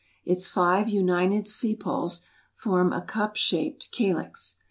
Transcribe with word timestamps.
Its 0.25 0.49
five 0.49 0.89
united 0.89 1.47
sepals 1.47 2.21
form 2.55 2.91
a 2.91 3.01
cup 3.03 3.35
shaped 3.35 3.87
calyx. 3.91 4.57